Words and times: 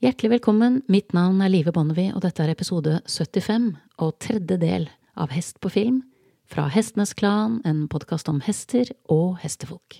Hjertelig 0.00 0.30
velkommen, 0.30 0.78
mitt 0.88 1.12
navn 1.12 1.42
er 1.44 1.50
Live 1.52 1.74
Bonnevie, 1.76 2.14
og 2.16 2.22
dette 2.24 2.40
er 2.40 2.48
episode 2.48 3.02
75 3.04 3.66
og 4.00 4.14
tredje 4.16 4.56
del 4.56 4.86
av 5.12 5.28
Hest 5.36 5.58
på 5.60 5.68
film 5.68 5.98
fra 6.48 6.64
Hestenes 6.72 7.12
Klan, 7.12 7.58
en 7.68 7.82
podkast 7.84 8.30
om 8.32 8.38
hester 8.46 8.88
og 9.12 9.36
hestefolk. 9.42 9.98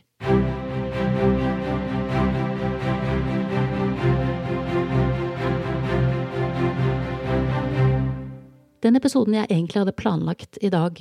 Den 8.80 8.96
episoden 8.96 9.36
jeg 9.36 9.50
egentlig 9.50 9.84
hadde 9.84 9.96
planlagt 10.00 10.56
i 10.64 10.72
dag, 10.72 10.96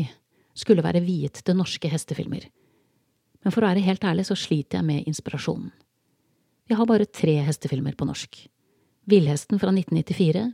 skulle 0.52 0.84
være 0.84 1.06
viet 1.08 1.40
til 1.40 1.56
norske 1.56 1.88
hestefilmer. 1.88 2.52
Men 3.48 3.56
for 3.56 3.64
å 3.64 3.72
være 3.72 3.88
helt 3.88 4.04
ærlig 4.04 4.28
så 4.28 4.36
sliter 4.36 4.82
jeg 4.82 4.92
med 4.92 5.08
inspirasjonen. 5.08 5.72
Vi 6.68 6.76
har 6.76 6.96
bare 6.98 7.08
tre 7.08 7.40
hestefilmer 7.48 7.96
på 7.96 8.12
norsk. 8.12 8.50
Villhesten 9.10 9.60
fra 9.60 9.70
1994, 9.70 10.52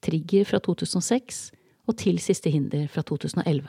Trigger 0.00 0.44
fra 0.44 0.58
2006 0.60 1.52
og 1.86 1.94
Til 2.00 2.16
siste 2.18 2.50
hinder 2.50 2.88
fra 2.90 3.04
2011. 3.06 3.68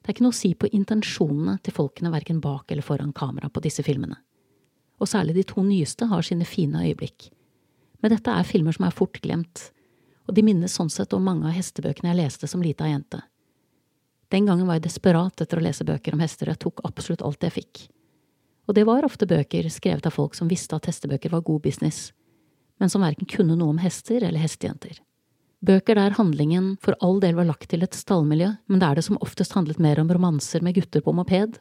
Det 0.00 0.08
er 0.08 0.16
ikke 0.16 0.24
noe 0.24 0.34
å 0.34 0.36
si 0.36 0.50
på 0.58 0.70
intensjonene 0.74 1.54
til 1.62 1.76
folkene 1.76 2.10
verken 2.10 2.40
bak 2.42 2.72
eller 2.74 2.82
foran 2.82 3.12
kamera 3.14 3.52
på 3.54 3.62
disse 3.62 3.84
filmene. 3.86 4.16
Og 4.98 5.06
særlig 5.12 5.36
de 5.36 5.44
to 5.46 5.62
nyeste 5.62 6.08
har 6.10 6.26
sine 6.26 6.48
fine 6.48 6.82
øyeblikk. 6.88 7.28
Men 8.02 8.16
dette 8.16 8.34
er 8.34 8.48
filmer 8.48 8.74
som 8.74 8.88
er 8.88 8.98
fort 8.98 9.22
glemt, 9.22 9.68
og 10.26 10.34
de 10.34 10.42
minnes 10.42 10.74
sånn 10.74 10.90
sett 10.90 11.14
om 11.14 11.22
mange 11.22 11.46
av 11.46 11.54
hestebøkene 11.54 12.10
jeg 12.10 12.20
leste 12.24 12.50
som 12.50 12.66
lita 12.66 12.90
jente. 12.90 13.22
Den 14.34 14.50
gangen 14.50 14.66
var 14.66 14.80
jeg 14.80 14.88
desperat 14.88 15.38
etter 15.38 15.62
å 15.62 15.66
lese 15.68 15.86
bøker 15.86 16.18
om 16.18 16.26
hester, 16.26 16.50
og 16.50 16.56
jeg 16.56 16.64
tok 16.66 16.82
absolutt 16.90 17.22
alt 17.22 17.46
jeg 17.46 17.58
fikk. 17.60 17.86
Og 18.66 18.74
det 18.74 18.88
var 18.90 19.06
ofte 19.06 19.30
bøker 19.30 19.70
skrevet 19.70 20.10
av 20.10 20.18
folk 20.18 20.34
som 20.34 20.50
visste 20.50 20.74
at 20.74 20.90
hestebøker 20.90 21.30
var 21.30 21.46
god 21.46 21.62
business, 21.62 22.10
men 22.80 22.90
som 22.90 23.04
verken 23.04 23.28
kunne 23.30 23.56
noe 23.58 23.74
om 23.74 23.82
hester 23.82 24.22
eller 24.22 24.42
hestejenter. 24.42 24.98
Bøker 25.64 25.96
der 25.96 26.16
handlingen 26.18 26.74
for 26.82 26.96
all 27.00 27.20
del 27.22 27.38
var 27.38 27.48
lagt 27.48 27.70
til 27.70 27.84
et 27.86 27.96
stallmiljø, 27.96 28.50
men 28.68 28.82
der 28.82 28.98
det 28.98 29.06
som 29.06 29.20
oftest 29.24 29.54
handlet 29.56 29.80
mer 29.80 30.00
om 30.02 30.10
romanser 30.12 30.64
med 30.64 30.76
gutter 30.76 31.04
på 31.04 31.14
moped, 31.16 31.56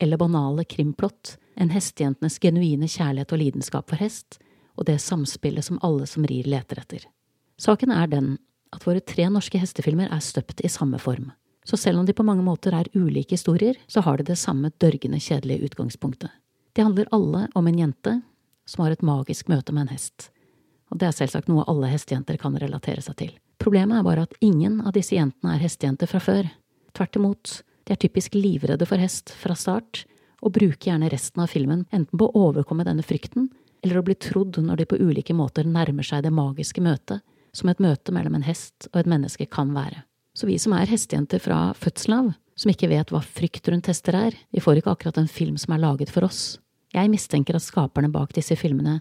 eller 0.00 0.20
banale 0.20 0.64
krimplott, 0.64 1.34
enn 1.60 1.72
hestejentenes 1.74 2.38
genuine 2.40 2.88
kjærlighet 2.88 3.34
og 3.34 3.42
lidenskap 3.42 3.90
for 3.90 4.00
hest, 4.00 4.38
og 4.78 4.86
det 4.86 5.00
samspillet 5.02 5.66
som 5.66 5.80
alle 5.84 6.06
som 6.08 6.24
rir 6.24 6.46
leter 6.48 6.78
etter. 6.80 7.04
Saken 7.60 7.90
er 7.92 8.06
den 8.08 8.36
at 8.72 8.86
våre 8.86 9.02
tre 9.02 9.26
norske 9.28 9.58
hestefilmer 9.60 10.08
er 10.14 10.22
støpt 10.24 10.62
i 10.64 10.70
samme 10.70 11.00
form. 11.02 11.32
Så 11.66 11.76
selv 11.76 12.00
om 12.00 12.06
de 12.06 12.14
på 12.16 12.24
mange 12.24 12.44
måter 12.46 12.72
er 12.72 12.88
ulike 12.94 13.34
historier, 13.34 13.76
så 13.86 14.00
har 14.06 14.16
de 14.18 14.30
det 14.30 14.38
samme 14.40 14.70
dørgende 14.80 15.20
kjedelige 15.20 15.68
utgangspunktet. 15.68 16.30
De 16.72 16.86
handler 16.86 17.10
alle 17.12 17.48
om 17.58 17.66
en 17.66 17.78
jente 17.82 18.20
som 18.64 18.84
har 18.84 18.94
et 18.94 19.04
magisk 19.04 19.50
møte 19.50 19.74
med 19.74 19.88
en 19.88 19.92
hest. 19.96 20.30
Og 20.90 20.98
det 20.98 21.08
er 21.08 21.16
selvsagt 21.16 21.50
noe 21.50 21.66
alle 21.70 21.90
hestejenter 21.92 22.38
kan 22.40 22.56
relatere 22.58 23.02
seg 23.04 23.18
til. 23.20 23.32
Problemet 23.60 24.00
er 24.00 24.06
bare 24.06 24.26
at 24.26 24.36
ingen 24.44 24.80
av 24.82 24.94
disse 24.96 25.14
jentene 25.14 25.54
er 25.54 25.62
hestejenter 25.62 26.10
fra 26.10 26.20
før. 26.22 26.48
Tvert 26.96 27.18
imot, 27.20 27.60
de 27.86 27.94
er 27.94 28.00
typisk 28.00 28.34
livredde 28.34 28.88
for 28.88 29.02
hest 29.02 29.32
fra 29.36 29.54
start, 29.58 30.04
og 30.40 30.54
bruker 30.56 30.90
gjerne 30.90 31.10
resten 31.12 31.42
av 31.44 31.50
filmen 31.52 31.84
enten 31.92 32.18
på 32.18 32.28
å 32.28 32.44
overkomme 32.48 32.86
denne 32.88 33.04
frykten, 33.04 33.50
eller 33.84 34.00
å 34.00 34.04
bli 34.04 34.16
trodd 34.20 34.58
når 34.64 34.80
de 34.80 34.88
på 34.88 34.98
ulike 35.00 35.36
måter 35.36 35.68
nærmer 35.68 36.06
seg 36.06 36.24
det 36.24 36.32
magiske 36.34 36.82
møtet, 36.84 37.20
som 37.52 37.70
et 37.70 37.82
møte 37.82 38.14
mellom 38.14 38.36
en 38.38 38.46
hest 38.46 38.88
og 38.92 39.02
et 39.02 39.10
menneske 39.10 39.46
kan 39.50 39.72
være. 39.76 40.04
Så 40.36 40.46
vi 40.46 40.56
som 40.62 40.74
er 40.76 40.88
hestejenter 40.88 41.42
fra 41.42 41.70
fødselen 41.76 42.16
av, 42.16 42.32
som 42.60 42.70
ikke 42.72 42.90
vet 42.90 43.10
hva 43.12 43.22
frykt 43.24 43.68
rundt 43.72 43.88
hester 43.90 44.16
er, 44.16 44.36
vi 44.52 44.62
får 44.62 44.80
ikke 44.80 44.92
akkurat 44.94 45.20
en 45.20 45.30
film 45.30 45.56
som 45.60 45.74
er 45.74 45.82
laget 45.82 46.12
for 46.12 46.26
oss. 46.28 46.58
Jeg 46.94 47.10
mistenker 47.10 47.56
at 47.56 47.64
skaperne 47.64 48.10
bak 48.12 48.34
disse 48.36 48.56
filmene 48.58 49.00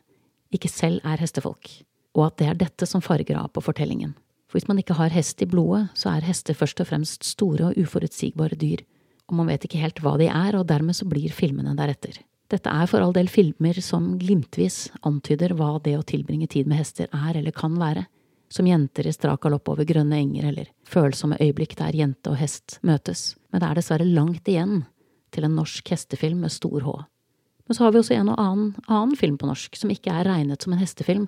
ikke 0.53 0.71
selv 0.71 1.03
er 1.05 1.21
hestefolk, 1.21 1.69
og 2.17 2.25
at 2.29 2.39
det 2.41 2.47
er 2.49 2.59
dette 2.59 2.87
som 2.89 3.03
farger 3.03 3.37
av 3.39 3.51
på 3.53 3.63
fortellingen. 3.63 4.15
For 4.49 4.57
hvis 4.57 4.69
man 4.69 4.79
ikke 4.81 4.97
har 4.97 5.13
hest 5.13 5.43
i 5.45 5.49
blodet, 5.49 5.91
så 5.93 6.15
er 6.15 6.25
hester 6.25 6.57
først 6.57 6.81
og 6.81 6.89
fremst 6.89 7.27
store 7.27 7.69
og 7.69 7.77
uforutsigbare 7.77 8.57
dyr, 8.57 8.81
og 9.29 9.37
man 9.37 9.51
vet 9.51 9.67
ikke 9.67 9.81
helt 9.81 10.01
hva 10.01 10.15
de 10.17 10.25
er, 10.25 10.57
og 10.57 10.65
dermed 10.69 10.97
så 10.97 11.05
blir 11.05 11.33
filmene 11.35 11.75
deretter. 11.77 12.17
Dette 12.49 12.71
er 12.73 12.87
for 12.89 13.05
all 13.05 13.13
del 13.13 13.29
filmer 13.29 13.77
som 13.85 14.15
glimtvis 14.17 14.87
antyder 15.05 15.53
hva 15.53 15.75
det 15.85 15.93
å 15.99 16.05
tilbringe 16.07 16.47
tid 16.49 16.65
med 16.69 16.81
hester 16.81 17.11
er 17.13 17.37
eller 17.37 17.53
kan 17.53 17.75
være, 17.77 18.07
som 18.49 18.65
jenter 18.65 19.05
i 19.05 19.13
strak 19.13 19.43
galopp 19.43 19.69
over 19.69 19.85
grønne 19.85 20.17
enger 20.17 20.47
eller 20.49 20.71
følsomme 20.89 21.37
øyeblikk 21.37 21.75
der 21.77 21.93
jente 21.93 22.31
og 22.31 22.39
hest 22.41 22.79
møtes, 22.81 23.35
men 23.53 23.61
det 23.61 23.69
er 23.69 23.77
dessverre 23.77 24.09
langt 24.09 24.49
igjen 24.49 24.81
til 25.29 25.45
en 25.45 25.59
norsk 25.59 25.93
hestefilm 25.93 26.41
med 26.41 26.55
stor 26.55 26.81
H. 26.87 26.95
Men 27.69 27.75
så 27.77 27.83
har 27.83 27.91
vi 27.93 27.99
også 28.01 28.15
en 28.17 28.31
og 28.33 28.39
annen, 28.41 28.69
annen 28.87 29.11
film 29.13 29.35
på 29.37 29.45
norsk 29.45 29.75
som 29.77 29.91
ikke 29.93 30.09
er 30.09 30.25
regnet 30.25 30.65
som 30.65 30.73
en 30.73 30.79
hestefilm, 30.81 31.27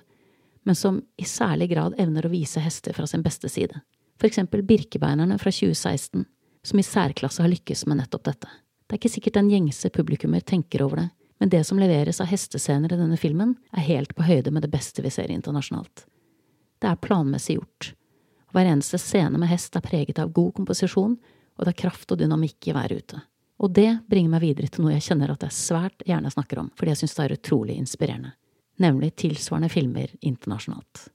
men 0.66 0.74
som 0.74 0.96
i 1.14 1.22
særlig 1.22 1.68
grad 1.70 1.94
evner 2.02 2.26
å 2.26 2.32
vise 2.32 2.58
hester 2.58 2.96
fra 2.96 3.06
sin 3.06 3.22
beste 3.22 3.46
side. 3.46 3.78
For 4.18 4.26
eksempel 4.26 4.64
Birkebeinerne 4.66 5.38
fra 5.38 5.52
2016, 5.54 6.24
som 6.66 6.82
i 6.82 6.86
særklasse 6.86 7.46
har 7.46 7.52
lykkes 7.52 7.86
med 7.86 8.00
nettopp 8.02 8.26
dette. 8.26 8.50
Det 8.50 8.96
er 8.96 8.98
ikke 8.98 9.12
sikkert 9.14 9.38
den 9.38 9.52
gjengse 9.54 9.92
publikummer 9.94 10.42
tenker 10.42 10.82
over 10.82 11.04
det, 11.04 11.08
men 11.38 11.54
det 11.54 11.62
som 11.66 11.78
leveres 11.78 12.18
av 12.18 12.30
hestescener 12.34 12.90
i 12.90 12.98
denne 12.98 13.22
filmen, 13.22 13.54
er 13.70 13.86
helt 13.86 14.18
på 14.18 14.26
høyde 14.26 14.50
med 14.50 14.66
det 14.66 14.74
beste 14.74 15.06
vi 15.06 15.14
ser 15.14 15.30
internasjonalt. 15.30 16.08
Det 16.82 16.90
er 16.90 16.98
planmessig 17.06 17.60
gjort. 17.60 17.92
Hver 18.50 18.74
eneste 18.74 18.98
scene 18.98 19.38
med 19.38 19.50
hest 19.54 19.78
er 19.78 19.86
preget 19.86 20.18
av 20.18 20.34
god 20.34 20.56
komposisjon, 20.58 21.14
og 21.54 21.62
det 21.62 21.76
er 21.76 21.82
kraft 21.86 22.10
og 22.10 22.18
dynamikk 22.18 22.66
i 22.66 22.74
hver 22.74 22.98
ute. 22.98 23.22
Og 23.60 23.72
det 23.74 23.90
bringer 24.10 24.32
meg 24.32 24.42
videre 24.42 24.70
til 24.72 24.84
noe 24.84 24.94
jeg 24.94 25.06
kjenner 25.06 25.32
at 25.34 25.44
jeg 25.46 25.56
svært 25.56 26.04
gjerne 26.08 26.32
snakker 26.32 26.62
om, 26.62 26.70
fordi 26.76 26.94
jeg 26.94 27.02
synes 27.02 27.16
det 27.16 27.24
er 27.24 27.34
utrolig 27.36 27.76
inspirerende, 27.78 28.32
nemlig 28.82 29.12
tilsvarende 29.20 29.70
filmer 29.72 30.14
internasjonalt. 30.20 31.08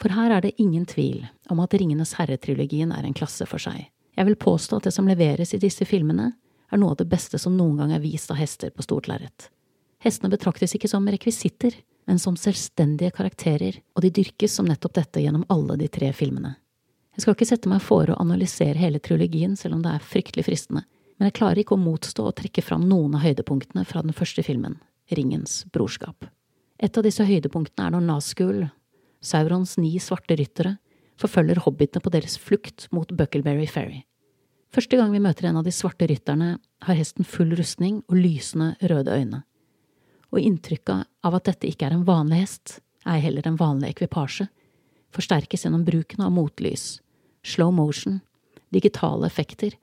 For 0.00 0.16
her 0.16 0.32
er 0.32 0.44
det 0.46 0.56
ingen 0.58 0.86
tvil 0.88 1.26
om 1.52 1.60
at 1.60 1.74
Ringenes 1.76 2.14
herre-trilogien 2.16 2.92
er 2.96 3.04
en 3.04 3.16
klasse 3.16 3.46
for 3.46 3.60
seg. 3.60 3.90
Jeg 4.16 4.26
vil 4.26 4.38
påstå 4.40 4.80
at 4.80 4.88
det 4.88 4.94
som 4.96 5.08
leveres 5.08 5.52
i 5.54 5.60
disse 5.60 5.84
filmene, 5.86 6.32
er 6.70 6.78
noe 6.78 6.94
av 6.94 7.00
det 7.00 7.08
beste 7.10 7.38
som 7.38 7.56
noen 7.58 7.76
gang 7.80 7.92
er 7.92 8.02
vist 8.02 8.30
av 8.30 8.38
hester 8.38 8.70
på 8.70 8.84
stort 8.86 9.08
lerret. 9.10 9.48
Hestene 10.00 10.30
betraktes 10.32 10.74
ikke 10.76 10.88
som 10.88 11.06
rekvisitter, 11.08 11.74
men 12.08 12.18
som 12.18 12.38
selvstendige 12.38 13.12
karakterer, 13.14 13.80
og 13.94 14.04
de 14.04 14.12
dyrkes 14.20 14.54
som 14.56 14.68
nettopp 14.68 14.96
dette 14.96 15.22
gjennom 15.22 15.44
alle 15.52 15.76
de 15.80 15.88
tre 15.92 16.12
filmene. 16.16 16.54
Jeg 17.16 17.24
skal 17.24 17.36
ikke 17.36 17.48
sette 17.50 17.68
meg 17.68 17.82
for 17.84 18.08
å 18.08 18.18
analysere 18.22 18.78
hele 18.80 19.02
trilogien, 19.02 19.56
selv 19.58 19.76
om 19.76 19.82
det 19.84 19.92
er 19.92 20.06
fryktelig 20.12 20.46
fristende, 20.46 20.86
men 21.20 21.28
jeg 21.28 21.36
klarer 21.36 21.60
ikke 21.60 21.76
å 21.76 21.82
motstå 21.82 22.24
å 22.26 22.34
trekke 22.34 22.64
fram 22.64 22.86
noen 22.88 23.18
av 23.18 23.26
høydepunktene 23.26 23.84
fra 23.84 24.00
den 24.02 24.16
første 24.16 24.42
filmen, 24.42 24.78
Ringens 25.12 25.66
brorskap. 25.74 26.24
Et 26.80 26.96
av 26.96 27.04
disse 27.04 27.26
høydepunktene 27.26 27.90
er 27.90 27.94
når 27.94 28.06
Nazgul, 28.06 28.62
Saurons 29.20 29.76
ni 29.76 29.92
svarte 30.00 30.38
ryttere, 30.40 30.78
forfølger 31.20 31.60
hobbitene 31.66 32.00
på 32.00 32.14
deres 32.14 32.38
flukt 32.40 32.88
mot 32.94 33.12
Buckleberry 33.12 33.68
Ferry. 33.68 34.06
Første 34.72 34.96
gang 34.96 35.12
vi 35.12 35.20
møter 35.20 35.50
en 35.50 35.60
av 35.60 35.66
de 35.66 35.74
svarte 35.74 36.08
rytterne, 36.08 36.54
har 36.56 36.96
hesten 36.96 37.28
full 37.28 37.52
rustning 37.58 38.00
og 38.08 38.16
lysende 38.16 38.72
røde 38.80 39.12
øyne 39.12 39.44
og 40.30 40.40
inntrykket 40.40 41.08
av 41.26 41.36
at 41.36 41.50
dette 41.50 41.68
ikke 41.70 41.88
er 41.88 41.96
en 41.96 42.06
vanlig 42.06 42.44
hest, 42.44 42.78
ei 43.08 43.18
heller 43.22 43.46
en 43.48 43.58
vanlig 43.58 43.94
ekvipasje, 43.94 44.46
forsterkes 45.14 45.64
gjennom 45.66 45.84
bruken 45.86 46.22
av 46.24 46.32
motlys, 46.34 47.00
slow 47.42 47.72
motion, 47.74 48.20
digitale 48.70 49.26
effekter 49.26 49.74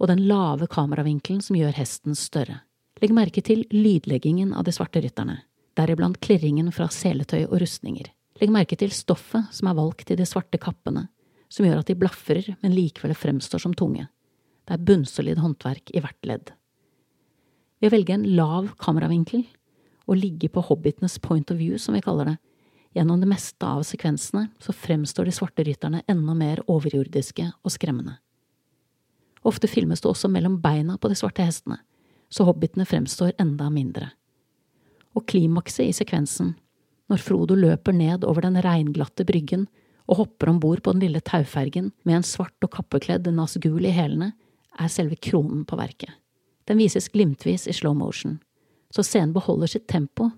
og 0.00 0.10
den 0.10 0.26
lave 0.28 0.68
kameravinkelen 0.70 1.42
som 1.44 1.56
gjør 1.56 1.76
hesten 1.76 2.16
større. 2.18 2.60
Legg 3.00 3.12
merke 3.16 3.42
til 3.44 3.64
lydleggingen 3.72 4.54
av 4.56 4.64
de 4.64 4.72
svarte 4.72 5.02
rytterne, 5.04 5.42
deriblant 5.76 6.18
klirringen 6.24 6.70
fra 6.72 6.88
seletøy 6.92 7.44
og 7.46 7.58
rustninger. 7.60 8.08
Legg 8.40 8.52
merke 8.52 8.76
til 8.76 8.92
stoffet 8.92 9.52
som 9.52 9.68
er 9.68 9.76
valgt 9.76 10.12
i 10.12 10.18
de 10.18 10.26
svarte 10.28 10.60
kappene, 10.60 11.06
som 11.48 11.66
gjør 11.66 11.82
at 11.82 11.90
de 11.90 11.96
blafrer, 11.98 12.48
men 12.62 12.74
likevel 12.74 13.14
fremstår 13.16 13.62
som 13.62 13.74
tunge. 13.76 14.08
Det 14.66 14.74
er 14.74 14.82
bunnsolid 14.88 15.40
håndverk 15.40 15.92
i 15.94 16.02
hvert 16.02 16.28
ledd. 16.28 16.50
Ved 17.80 17.90
å 17.90 17.94
velge 17.94 18.16
en 18.16 18.26
lav 18.36 18.72
kameravinkel 18.80 19.44
og 20.06 20.18
ligge 20.18 20.50
på 20.52 20.64
hobbitenes 20.64 21.18
point 21.22 21.50
of 21.52 21.60
view, 21.60 21.78
som 21.78 21.94
vi 21.96 22.02
kaller 22.04 22.32
det. 22.32 22.36
Gjennom 22.96 23.20
det 23.20 23.28
meste 23.28 23.68
av 23.68 23.84
sekvensene 23.84 24.48
så 24.62 24.72
fremstår 24.72 25.28
de 25.28 25.34
svarte 25.36 25.64
rytterne 25.66 26.00
enda 26.08 26.34
mer 26.34 26.62
overjordiske 26.72 27.50
og 27.60 27.74
skremmende. 27.74 28.16
Ofte 29.46 29.68
filmes 29.70 30.02
det 30.02 30.10
også 30.10 30.28
mellom 30.32 30.58
beina 30.62 30.96
på 30.98 31.10
de 31.10 31.16
svarte 31.18 31.44
hestene, 31.46 31.78
så 32.28 32.46
hobbitene 32.48 32.86
fremstår 32.88 33.36
enda 33.42 33.68
mindre. 33.70 34.10
Og 35.14 35.26
klimakset 35.30 35.86
i 35.86 35.94
sekvensen, 35.94 36.56
når 37.06 37.22
Frodo 37.22 37.54
løper 37.54 37.94
ned 37.94 38.26
over 38.26 38.42
den 38.42 38.58
regnglatte 38.62 39.24
bryggen 39.28 39.68
og 40.06 40.22
hopper 40.22 40.50
om 40.50 40.58
bord 40.62 40.82
på 40.82 40.94
den 40.94 41.04
lille 41.06 41.22
taufergen 41.22 41.92
med 42.02 42.18
en 42.18 42.26
svart 42.26 42.66
og 42.66 42.72
kappekledd 42.74 43.30
Nazgul 43.34 43.86
i 43.86 43.94
hælene, 43.94 44.32
er 44.76 44.92
selve 44.92 45.16
kronen 45.16 45.64
på 45.64 45.78
verket. 45.78 46.10
Den 46.66 46.82
vises 46.82 47.08
glimtvis 47.08 47.68
i 47.70 47.74
slow 47.74 47.94
motion, 47.94 48.40
så 48.90 49.04
scenen 49.06 49.32
beholder 49.32 49.70
sitt 49.70 49.86
tempo, 49.88 50.30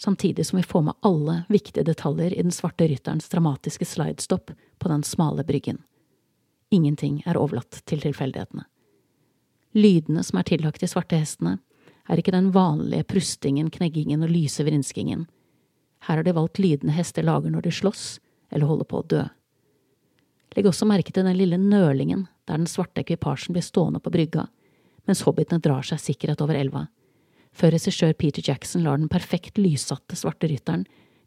samtidig 0.00 0.46
som 0.46 0.58
vi 0.58 0.66
får 0.66 0.82
med 0.88 0.96
alle 1.04 1.42
viktige 1.52 1.84
detaljer 1.84 2.32
i 2.32 2.42
den 2.42 2.52
svarte 2.52 2.88
rytterens 2.88 3.28
dramatiske 3.28 3.84
slidestopp 3.84 4.50
på 4.78 4.88
den 4.88 5.04
smale 5.04 5.44
bryggen. 5.44 5.82
Ingenting 6.74 7.20
er 7.26 7.38
overlatt 7.38 7.80
til 7.88 8.02
tilfeldighetene. 8.02 8.66
Lydene 9.74 10.22
som 10.26 10.38
er 10.38 10.48
tillagt 10.48 10.82
de 10.82 10.88
svarte 10.90 11.18
hestene, 11.18 11.58
er 12.08 12.20
ikke 12.20 12.34
den 12.34 12.50
vanlige 12.54 13.06
prustingen, 13.08 13.70
kneggingen 13.72 14.22
og 14.22 14.32
lyse 14.32 14.64
vrinskingen. 14.66 15.24
Her 16.04 16.20
har 16.20 16.26
de 16.26 16.34
valgt 16.36 16.60
lydene 16.60 16.92
hester 16.92 17.24
lager 17.24 17.54
når 17.54 17.64
de 17.64 17.72
slåss 17.72 18.04
eller 18.52 18.68
holder 18.68 18.88
på 18.90 19.00
å 19.00 19.06
dø. 19.14 19.22
Legg 20.54 20.68
også 20.70 20.86
merke 20.86 21.14
til 21.14 21.24
den 21.26 21.38
lille 21.38 21.58
nølingen 21.58 22.26
der 22.46 22.60
den 22.60 22.68
svarte 22.70 23.02
ekvipasjen 23.02 23.56
blir 23.56 23.64
stående 23.64 24.02
på 24.04 24.12
brygga, 24.14 24.44
mens 25.08 25.24
hobbitene 25.26 25.62
drar 25.64 25.86
seg 25.86 26.02
sikkerhet 26.02 26.42
over 26.44 26.58
elva, 26.58 26.84
før 27.54 27.74
regissør 27.74 28.12
Peter 28.18 28.44
Jackson 28.44 28.84
lar 28.84 29.00
den 29.00 29.10
perfekt 29.10 29.58
lyssatte 29.58 30.18
svarte 30.18 30.50
rytteren 30.50 30.84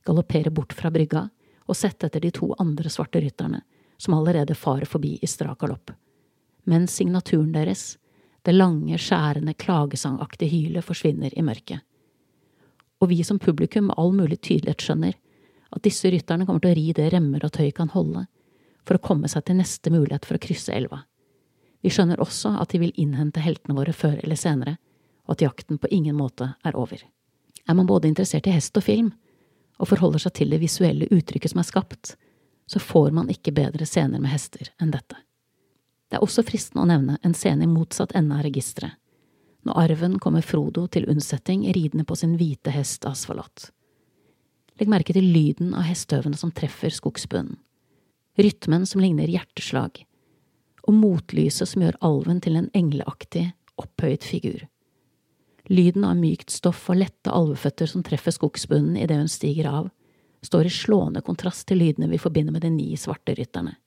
galoppere 0.07 0.51
bort 0.53 0.75
fra 0.75 0.91
brygga 0.93 1.27
og 1.67 1.75
sette 1.75 2.07
etter 2.07 2.23
de 2.23 2.31
to 2.35 2.53
andre 2.61 2.91
svarte 2.91 3.19
rytterne, 3.23 3.61
som 3.97 4.13
allerede 4.13 4.55
farer 4.55 4.85
forbi 4.85 5.17
i 5.21 5.27
strak 5.27 5.59
galopp. 5.59 5.91
Men 6.63 6.87
signaturen 6.87 7.51
deres, 7.55 7.97
det 8.45 8.55
lange, 8.55 8.97
skjærende, 8.97 9.53
klagesangaktige 9.53 10.51
hylet, 10.51 10.85
forsvinner 10.85 11.33
i 11.37 11.43
mørket. 11.43 11.83
Og 13.01 13.11
vi 13.11 13.21
som 13.23 13.39
publikum 13.39 13.89
med 13.89 13.97
all 13.97 14.13
mulig 14.15 14.39
tydelighet 14.41 14.81
skjønner 14.81 15.17
at 15.75 15.83
disse 15.83 16.09
rytterne 16.11 16.47
kommer 16.47 16.63
til 16.63 16.71
å 16.71 16.77
ri 16.77 16.93
det 16.95 17.11
remmer 17.13 17.43
og 17.45 17.53
tøy 17.57 17.69
kan 17.75 17.91
holde, 17.93 18.25
for 18.87 18.97
å 18.97 19.03
komme 19.03 19.27
seg 19.27 19.45
til 19.45 19.59
neste 19.59 19.91
mulighet 19.91 20.25
for 20.25 20.37
å 20.37 20.41
krysse 20.41 20.73
elva. 20.73 21.03
Vi 21.83 21.91
skjønner 21.93 22.21
også 22.23 22.55
at 22.61 22.71
de 22.71 22.81
vil 22.81 22.95
innhente 22.95 23.43
heltene 23.43 23.75
våre 23.77 23.93
før 23.93 24.17
eller 24.23 24.39
senere, 24.39 24.77
og 25.27 25.35
at 25.35 25.43
jakten 25.43 25.79
på 25.79 25.91
ingen 25.91 26.15
måte 26.17 26.53
er 26.65 26.77
over. 26.79 27.03
Er 27.67 27.75
man 27.75 27.89
både 27.89 28.07
interessert 28.07 28.47
i 28.47 28.55
hest 28.55 28.77
og 28.79 28.85
film, 28.87 29.11
og 29.77 29.91
forholder 29.91 30.23
seg 30.23 30.33
til 30.39 30.55
det 30.55 30.61
visuelle 30.63 31.09
uttrykket 31.11 31.51
som 31.51 31.61
er 31.61 31.67
skapt, 31.67 32.15
så 32.67 32.79
får 32.79 33.11
man 33.15 33.31
ikke 33.31 33.55
bedre 33.55 33.87
scener 33.87 34.19
med 34.19 34.31
hester 34.33 34.69
enn 34.81 34.91
dette. 34.91 35.17
Det 36.07 36.19
er 36.19 36.23
også 36.23 36.43
fristende 36.47 36.83
å 36.83 36.89
nevne 36.89 37.17
en 37.23 37.35
scene 37.35 37.65
i 37.65 37.71
motsatt 37.71 38.13
ende 38.15 38.37
av 38.37 38.45
registeret, 38.47 38.95
når 39.67 39.79
arven 39.83 40.19
kommer 40.23 40.45
Frodo 40.45 40.85
til 40.91 41.07
unnsetting 41.11 41.65
ridende 41.75 42.05
på 42.07 42.15
sin 42.15 42.37
hvite 42.39 42.71
hest 42.71 43.07
Asfalot. 43.07 43.69
Legg 44.79 44.91
merke 44.91 45.15
til 45.15 45.25
lyden 45.33 45.73
av 45.75 45.87
hestøvene 45.87 46.37
som 46.39 46.53
treffer 46.55 46.93
skogsbunnen, 46.93 47.57
rytmen 48.37 48.85
som 48.85 49.01
ligner 49.01 49.27
hjerteslag, 49.31 50.03
og 50.87 50.95
motlyset 50.95 51.67
som 51.67 51.83
gjør 51.83 51.99
alven 52.05 52.39
til 52.43 52.59
en 52.59 52.69
engleaktig, 52.77 53.49
opphøyet 53.81 54.23
figur. 54.23 54.61
Lyden 55.67 56.05
av 56.07 56.15
mykt 56.15 56.53
stoff 56.53 56.85
og 56.91 57.01
lette 57.01 57.33
alveføtter 57.33 57.89
som 57.91 58.05
treffer 58.07 58.31
skogsbunnen 58.31 58.95
idet 58.95 59.17
hun 59.19 59.31
stiger 59.31 59.67
av, 59.67 59.89
står 60.41 60.65
i 60.65 60.73
slående 60.73 61.21
kontrast 61.25 61.67
til 61.67 61.81
lydene 61.81 62.09
vi 62.11 62.21
forbinder 62.21 62.53
med 62.55 62.65
de 62.65 62.71
ni 62.73 62.89
svarte 62.97 63.35
rytterne. 63.37 63.77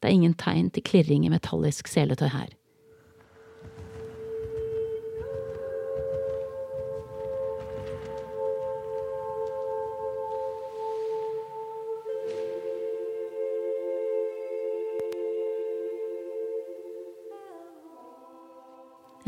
Det 0.00 0.08
er 0.08 0.16
ingen 0.16 0.34
tegn 0.34 0.70
til 0.72 0.84
klirring 0.84 1.26
i 1.26 1.32
metallisk 1.32 1.88
seletøy 1.88 2.30
her. 2.32 2.54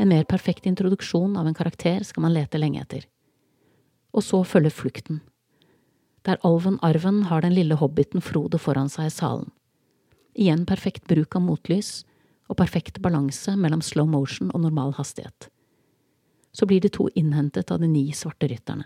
En 0.03 0.09
mer 0.09 0.25
perfekt 0.27 0.65
introduksjon 0.67 1.37
av 1.37 1.47
en 1.47 1.55
karakter 1.55 2.01
skal 2.03 2.25
man 2.25 2.33
lete 2.33 2.59
lenge 2.59 2.81
etter. 2.81 3.05
Og 4.11 4.25
så 4.25 4.41
følger 4.43 4.73
flukten. 4.73 5.21
Der 6.23 6.39
alven 6.41 6.79
Arven 6.81 7.23
har 7.29 7.41
den 7.41 7.55
lille 7.55 7.75
hobbiten 7.75 8.21
Frode 8.21 8.59
foran 8.59 8.89
seg 8.89 9.09
i 9.09 9.13
salen. 9.13 9.51
Igjen 10.33 10.65
perfekt 10.65 11.07
bruk 11.07 11.35
av 11.35 11.43
motlys 11.45 12.05
og 12.49 12.57
perfekt 12.57 13.01
balanse 13.03 13.55
mellom 13.59 13.81
slow 13.81 14.07
motion 14.09 14.51
og 14.53 14.63
normal 14.63 14.95
hastighet. 14.97 15.49
Så 16.53 16.65
blir 16.69 16.81
de 16.81 16.89
to 16.89 17.09
innhentet 17.15 17.71
av 17.71 17.81
de 17.81 17.87
ni 17.87 18.11
svarte 18.13 18.47
rytterne. 18.47 18.85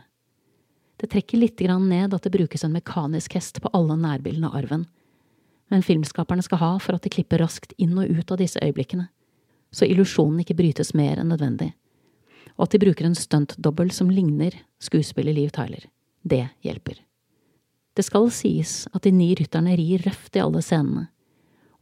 Det 0.97 1.11
trekker 1.13 1.37
litt 1.37 1.61
ned 1.61 2.13
at 2.13 2.23
det 2.23 2.33
brukes 2.33 2.63
en 2.63 2.73
mekanisk 2.73 3.33
hest 3.33 3.61
på 3.61 3.69
alle 3.73 3.95
nærbildene 3.95 4.49
av 4.49 4.55
arven, 4.55 4.87
men 5.69 5.83
filmskaperne 5.83 6.41
skal 6.41 6.57
ha 6.57 6.79
for 6.79 6.95
at 6.95 7.03
de 7.03 7.09
klipper 7.09 7.37
raskt 7.37 7.73
inn 7.77 7.97
og 7.97 8.09
ut 8.09 8.31
av 8.31 8.37
disse 8.37 8.59
øyeblikkene 8.63 9.09
så 9.71 9.85
illusjonen 9.85 10.41
ikke 10.41 10.57
brytes 10.57 10.93
mer 10.97 11.19
enn 11.19 11.31
nødvendig, 11.31 11.71
og 12.55 12.67
at 12.67 12.73
de 12.73 12.81
bruker 12.81 13.07
en 13.07 13.17
stuntdobbel 13.17 13.91
som 13.93 14.11
ligner 14.11 14.55
skuespiller 14.83 15.35
Liv 15.35 15.51
Tyler. 15.55 15.87
Det 16.23 16.47
hjelper. 16.65 17.01
Det 17.97 18.05
skal 18.05 18.29
sies 18.29 18.83
at 18.93 19.07
de 19.07 19.11
ni 19.11 19.31
rytterne 19.33 19.73
rir 19.79 20.03
røft 20.05 20.37
i 20.37 20.41
alle 20.43 20.61
scenene, 20.61 21.07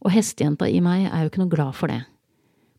og 0.00 0.14
hestejenta 0.14 0.68
i 0.68 0.80
meg 0.80 1.10
er 1.10 1.24
jo 1.24 1.30
ikke 1.30 1.42
noe 1.42 1.52
glad 1.52 1.76
for 1.76 1.92
det, 1.92 2.02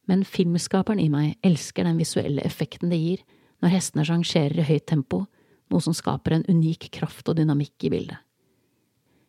men 0.09 0.23
filmskaperen 0.25 1.01
i 1.03 1.09
meg 1.13 1.35
elsker 1.45 1.85
den 1.85 1.99
visuelle 2.01 2.41
effekten 2.47 2.89
det 2.89 2.97
gir 2.97 3.25
når 3.61 3.75
hestene 3.75 4.05
sjangerer 4.07 4.63
i 4.63 4.67
høyt 4.71 4.87
tempo, 4.89 5.25
noe 5.69 5.83
som 5.83 5.93
skaper 5.93 6.37
en 6.37 6.47
unik 6.49 6.89
kraft 6.97 7.29
og 7.29 7.37
dynamikk 7.37 7.85
i 7.85 7.93
bildet. 7.93 8.23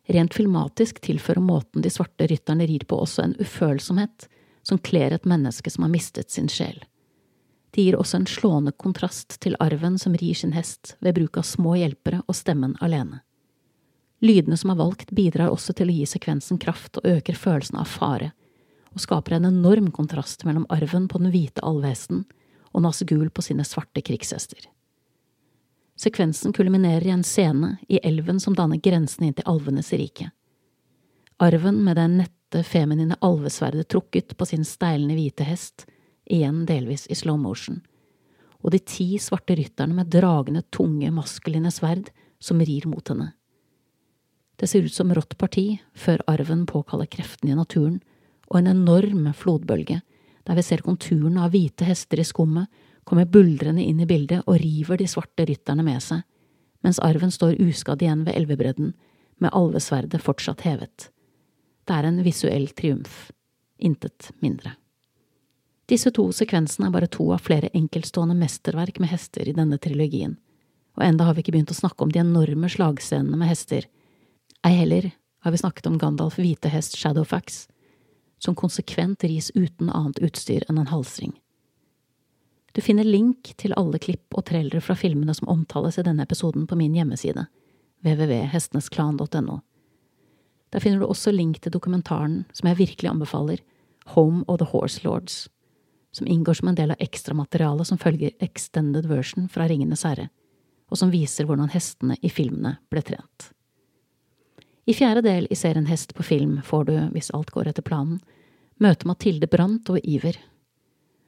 Rent 0.09 0.33
filmatisk 0.33 1.03
tilfører 1.05 1.43
måten 1.45 1.83
de 1.85 1.91
svarte 1.93 2.25
rytterne 2.31 2.65
rir 2.65 2.87
på 2.89 2.97
også 3.03 3.27
en 3.27 3.35
ufølsomhet 3.37 4.25
som 4.65 4.81
kler 4.81 5.13
et 5.13 5.27
menneske 5.29 5.69
som 5.69 5.85
har 5.85 5.93
mistet 5.93 6.33
sin 6.33 6.49
sjel. 6.49 6.79
Det 7.69 7.85
gir 7.85 7.99
også 7.99 8.23
en 8.23 8.29
slående 8.29 8.73
kontrast 8.73 9.37
til 9.43 9.57
arven 9.61 9.99
som 10.01 10.15
rir 10.17 10.33
sin 10.33 10.55
hest 10.57 10.95
ved 11.05 11.19
bruk 11.19 11.37
av 11.37 11.45
små 11.45 11.75
hjelpere 11.77 12.23
og 12.25 12.37
stemmen 12.37 12.73
alene. 12.81 13.21
Lydene 14.19 14.57
som 14.57 14.73
er 14.73 14.79
valgt, 14.79 15.13
bidrar 15.15 15.53
også 15.53 15.73
til 15.77 15.91
å 15.91 15.95
gi 15.95 16.07
sekvensen 16.09 16.59
kraft 16.59 16.99
og 16.99 17.07
øker 17.07 17.37
følelsen 17.39 17.79
av 17.79 17.87
fare, 17.87 18.33
og 18.91 19.03
skaper 19.03 19.37
en 19.37 19.47
enorm 19.47 19.91
kontrast 19.95 20.43
mellom 20.47 20.65
arven 20.73 21.07
på 21.07 21.21
den 21.21 21.31
hvite 21.31 21.63
alvehesten 21.63 22.25
og 22.73 22.83
Nasgul 22.83 23.29
på 23.31 23.45
sine 23.45 23.63
svarte 23.65 24.03
krigshester. 24.05 24.67
Sekvensen 25.99 26.53
kulminerer 26.55 27.07
i 27.07 27.13
en 27.13 27.23
scene 27.27 27.77
i 27.87 27.99
elven 28.03 28.39
som 28.39 28.55
danner 28.55 28.79
grensen 28.79 29.25
inn 29.27 29.35
til 29.35 29.47
alvenes 29.51 29.91
rike. 29.93 30.29
Arven 31.39 31.81
med 31.83 31.97
den 31.99 32.19
nette 32.21 32.63
feminine 32.67 33.17
alvesverdet 33.23 33.89
trukket 33.91 34.35
på 34.37 34.47
sin 34.47 34.65
steilende 34.67 35.15
hvite 35.17 35.47
hest, 35.47 35.85
igjen 36.29 36.65
delvis 36.69 37.07
i 37.07 37.17
slow 37.17 37.39
motion, 37.39 37.81
og 38.59 38.75
de 38.75 38.79
ti 38.83 39.13
svarte 39.19 39.55
rytterne 39.55 39.95
med 39.95 40.11
dragende, 40.11 40.65
tunge, 40.71 41.11
maskuline 41.15 41.71
sverd 41.71 42.11
som 42.43 42.59
rir 42.59 42.87
mot 42.91 43.07
henne. 43.11 43.31
Det 44.59 44.67
ser 44.67 44.83
ut 44.83 44.93
som 44.93 45.13
rått 45.15 45.37
parti 45.39 45.79
før 45.95 46.21
arven 46.27 46.65
påkaller 46.67 47.07
kreftene 47.07 47.53
i 47.53 47.57
naturen, 47.57 48.01
og 48.49 48.59
en 48.59 48.71
enorm 48.73 49.29
flodbølge, 49.37 50.01
der 50.43 50.57
vi 50.57 50.65
ser 50.65 50.83
konturene 50.83 51.45
av 51.45 51.53
hvite 51.53 51.87
hester 51.87 52.19
i 52.19 52.27
skummet, 52.27 52.67
kommer 53.07 53.25
buldrende 53.25 53.81
inn 53.81 54.01
i 54.03 54.07
bildet 54.09 54.43
og 54.45 54.59
river 54.61 54.99
de 54.99 55.07
svarte 55.09 55.45
rytterne 55.47 55.85
med 55.85 56.01
seg, 56.03 56.25
mens 56.85 56.99
arven 57.03 57.31
står 57.31 57.57
uskadd 57.63 58.03
igjen 58.03 58.25
ved 58.27 58.35
elvebredden, 58.37 58.93
med 59.39 59.55
alvesverdet 59.55 60.19
fortsatt 60.21 60.65
hevet. 60.67 61.07
Det 61.87 61.95
er 61.95 62.09
en 62.09 62.19
visuell 62.25 62.67
triumf, 62.75 63.29
intet 63.79 64.31
mindre. 64.43 64.75
Disse 65.89 66.11
to 66.13 66.27
sekvensene 66.35 66.89
er 66.89 66.93
bare 66.93 67.09
to 67.09 67.31
av 67.33 67.45
flere 67.47 67.71
enkeltstående 67.73 68.35
mesterverk 68.37 68.99
med 69.01 69.09
hester 69.09 69.47
i 69.47 69.55
denne 69.55 69.79
trilogien, 69.81 70.35
og 70.99 71.05
enda 71.05 71.25
har 71.25 71.37
vi 71.37 71.45
ikke 71.45 71.55
begynt 71.55 71.71
å 71.73 71.79
snakke 71.79 72.03
om 72.03 72.11
de 72.13 72.21
enorme 72.21 72.69
slagscenene 72.69 73.39
med 73.39 73.49
hester. 73.49 73.87
Ei 74.67 74.75
heller 74.75 75.11
har 75.39 75.51
vi 75.51 75.57
snakket 75.57 75.87
om 75.87 75.97
Gandalf 75.97 76.39
hvite 76.39 76.69
hest 76.69 76.97
Shadowfax, 76.97 77.67
som 78.39 78.55
konsekvent 78.55 79.23
ris 79.23 79.51
uten 79.55 79.89
annet 79.89 80.19
utstyr 80.19 80.65
enn 80.69 80.77
en 80.77 80.91
halsring. 80.91 81.33
Du 82.71 82.81
finner 82.81 83.07
link 83.07 83.53
til 83.57 83.73
alle 83.79 83.99
klipp 83.99 84.35
og 84.35 84.45
trailere 84.51 84.81
fra 84.83 84.95
filmene 84.99 85.33
som 85.33 85.49
omtales 85.49 85.97
i 85.97 86.05
denne 86.05 86.23
episoden 86.27 86.67
på 86.67 86.77
min 86.79 86.95
hjemmeside, 86.95 87.47
www.hestenesklan.no. 88.05 89.59
Der 90.69 90.83
finner 90.83 90.99
du 91.01 91.07
også 91.07 91.31
link 91.33 91.61
til 91.63 91.73
dokumentaren 91.73 92.43
som 92.53 92.69
jeg 92.69 92.79
virkelig 92.83 93.09
anbefaler, 93.09 93.63
Home 94.15 94.43
of 94.47 94.59
the 94.59 94.67
Horse 94.69 95.01
Lords, 95.03 95.47
som 96.11 96.27
inngår 96.27 96.59
som 96.59 96.67
en 96.69 96.77
del 96.77 96.91
av 96.91 97.01
ekstramaterialet 97.03 97.87
som 97.87 97.99
følger 98.01 98.35
extended 98.43 99.07
version 99.09 99.49
fra 99.49 99.67
Ringenes 99.69 100.05
herre, 100.05 100.29
og 100.89 100.97
som 100.97 101.13
viser 101.13 101.45
hvordan 101.45 101.71
hestene 101.73 102.17
i 102.21 102.31
filmene 102.33 102.77
ble 102.89 103.03
trent. 103.05 103.51
I 104.89 104.95
fjerde 104.97 105.21
del 105.21 105.45
i 105.53 105.57
serien 105.57 105.85
Hest 105.85 106.15
på 106.17 106.25
film 106.25 106.59
får 106.65 106.87
du, 106.87 106.93
hvis 107.13 107.29
alt 107.37 107.51
går 107.53 107.69
etter 107.69 107.85
planen, 107.85 108.17
møte 108.81 109.05
Mathilde 109.05 109.45
Brandt 109.51 109.91
og 109.93 109.99
Iver. 110.01 110.39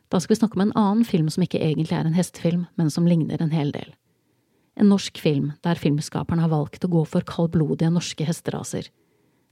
Da 0.10 0.20
skal 0.20 0.34
vi 0.34 0.40
snakke 0.40 0.58
om 0.58 0.66
en 0.66 0.78
annen 0.80 1.06
film 1.06 1.30
som 1.30 1.46
ikke 1.46 1.62
egentlig 1.62 1.94
er 1.94 2.08
en 2.08 2.18
hestefilm, 2.18 2.66
men 2.80 2.90
som 2.90 3.06
ligner 3.06 3.44
en 3.44 3.54
hel 3.54 3.70
del. 3.76 3.94
En 4.80 4.90
norsk 4.90 5.20
film 5.22 5.52
der 5.62 5.78
filmskaperne 5.78 6.42
har 6.42 6.52
valgt 6.52 6.88
å 6.88 6.92
gå 6.92 7.06
for 7.06 7.28
kaldblodige 7.28 7.92
norske 7.94 8.26
hesteraser 8.26 8.90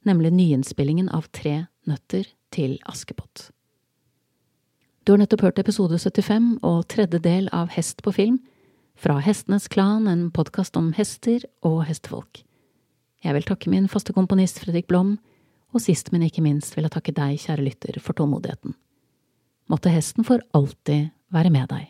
nemlig 0.08 0.32
nyinnspillingen 0.34 1.10
av 1.10 1.30
Tre 1.36 1.66
nøtter 1.88 2.28
til 2.54 2.78
Askepott. 2.89 3.50
Du 5.04 5.13
har 5.13 5.22
nettopp 5.22 5.48
hørt 5.48 5.60
episode 5.62 5.98
75 5.98 6.60
og 6.66 6.84
tredje 6.92 7.22
del 7.24 7.50
av 7.56 7.72
Hest 7.74 8.04
på 8.06 8.13
film, 8.16 8.39
fra 9.00 9.20
Hestenes 9.24 9.70
Klan, 9.72 10.10
en 10.12 10.28
podkast 10.36 10.75
om 10.78 10.92
hester 10.98 11.46
og 11.63 11.86
hestefolk. 11.88 12.44
Jeg 13.24 13.36
vil 13.36 13.48
takke 13.48 13.72
min 13.72 13.90
faste 13.92 14.16
komponist 14.16 14.62
Fredrik 14.64 14.88
Blom, 14.88 15.18
og 15.76 15.84
sist, 15.84 16.14
men 16.14 16.24
ikke 16.26 16.42
minst 16.42 16.76
vil 16.76 16.88
jeg 16.88 16.96
takke 16.96 17.14
deg, 17.14 17.38
kjære 17.42 17.66
lytter, 17.66 18.00
for 18.02 18.18
tålmodigheten. 18.18 18.74
Måtte 19.70 19.92
hesten 19.94 20.26
for 20.26 20.42
alltid 20.58 21.12
være 21.34 21.52
med 21.54 21.70
deg. 21.70 21.90